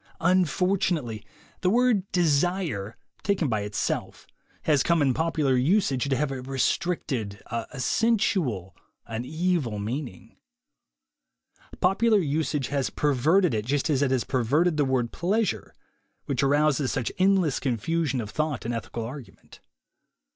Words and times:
Unfortunately, 0.21 1.23
the 1.59 1.69
word 1.69 2.11
"desire,'' 2.11 2.97
taken 3.21 3.47
by 3.49 3.61
it 3.61 3.75
self, 3.75 4.25
has 4.63 4.81
come 4.81 4.99
in 4.99 5.13
popular 5.13 5.55
usage 5.55 6.09
to 6.09 6.15
have 6.15 6.31
a 6.31 6.41
restricted, 6.41 7.39
a 7.51 7.79
sensual, 7.79 8.75
an 9.05 9.25
evil 9.25 9.77
meaning. 9.77 10.37
Popular 11.81 12.17
usage 12.17 12.69
has 12.69 12.89
perverted 12.89 13.53
it 13.53 13.63
just 13.63 13.91
as 13.91 14.01
it 14.01 14.09
has 14.09 14.23
perverted 14.23 14.75
the 14.75 14.85
word 14.85 15.11
"pleasure." 15.11 15.75
which 16.25 16.41
arouses 16.41 16.91
such 16.91 17.11
endless 17.19 17.59
confusion 17.59 18.17
THE 18.17 18.23
WAY 18.23 18.29
TO 18.29 18.33
WILL 18.33 18.37
POWER 18.37 18.45
11 18.47 18.55
of 18.55 18.57
thought 18.57 18.65
in 18.65 18.73
ethical 18.73 19.05
argument. 19.05 19.59